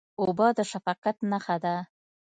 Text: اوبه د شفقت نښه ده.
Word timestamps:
اوبه 0.21 0.47
د 0.57 0.59
شفقت 0.71 1.17
نښه 1.29 1.55
ده. 1.63 1.75